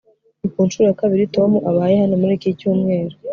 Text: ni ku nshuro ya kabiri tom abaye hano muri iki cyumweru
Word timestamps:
ni 0.39 0.47
ku 0.53 0.59
nshuro 0.67 0.85
ya 0.89 0.97
kabiri 1.01 1.25
tom 1.35 1.51
abaye 1.69 1.95
hano 2.01 2.15
muri 2.21 2.33
iki 2.37 2.57
cyumweru 2.59 3.15